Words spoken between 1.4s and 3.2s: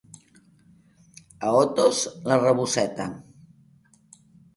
A Otos, la raboseta.